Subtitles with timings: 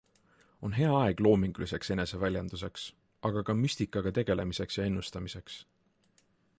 [0.67, 2.87] On hea aeg loominguliseks eneseväljenduseks,
[3.31, 5.61] aga ka müstikaga tegelemiseks ja ennustamiseks.